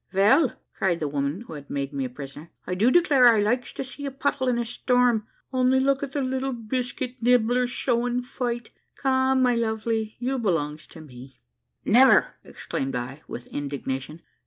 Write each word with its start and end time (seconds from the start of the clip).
"Vell," 0.11 0.53
cried 0.73 0.99
the 0.99 1.07
woman 1.07 1.41
who 1.41 1.53
had 1.53 1.69
made 1.69 1.93
me 1.93 2.05
a 2.05 2.09
prisoner, 2.09 2.49
"I 2.65 2.73
do 2.73 2.89
declare 2.89 3.27
I 3.27 3.39
likes 3.39 3.71
to 3.73 3.83
see 3.83 4.03
a 4.07 4.09
puddle 4.09 4.47
in 4.47 4.57
a 4.57 4.65
storm 4.65 5.27
only 5.53 5.79
look 5.79 6.01
at 6.01 6.13
the 6.13 6.23
little 6.23 6.53
biscuit 6.53 7.21
nibbler 7.21 7.67
showing 7.67 8.23
fight! 8.23 8.71
Come, 8.95 9.43
my 9.43 9.53
lovey, 9.53 10.15
you 10.17 10.39
belongs 10.39 10.87
to 10.87 11.01
me." 11.01 11.39
"Never!" 11.85 12.33
exclaimed 12.43 12.95
I 12.95 13.21
with 13.27 13.45
indignation. 13.53 14.23